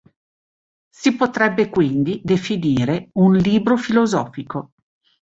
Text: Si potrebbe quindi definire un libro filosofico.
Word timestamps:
Si 0.89 1.15
potrebbe 1.15 1.69
quindi 1.69 2.21
definire 2.23 3.11
un 3.19 3.33
libro 3.33 3.77
filosofico. 3.77 4.71